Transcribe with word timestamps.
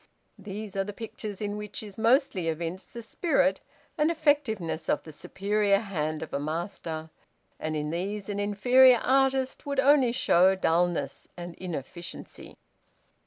These 0.39 0.75
are 0.75 0.83
the 0.83 0.93
pictures 0.93 1.43
in 1.43 1.57
which 1.57 1.83
is 1.83 1.95
mostly 1.99 2.47
evinced 2.47 2.91
the 2.91 3.03
spirit 3.03 3.59
and 3.99 4.09
effectiveness 4.09 4.89
of 4.89 5.03
the 5.03 5.11
superior 5.11 5.77
hand 5.77 6.23
of 6.23 6.33
a 6.33 6.39
master; 6.39 7.11
and 7.59 7.75
in 7.75 7.91
these 7.91 8.27
an 8.27 8.39
inferior 8.39 8.97
artist 9.03 9.67
would 9.67 9.79
only 9.79 10.11
show 10.11 10.55
dulness 10.55 11.27
and 11.37 11.53
inefficiency. 11.53 12.57